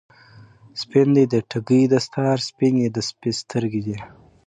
[0.81, 3.97] سپین دی د ټګۍ دستار، سپینې د سپي سترګی دي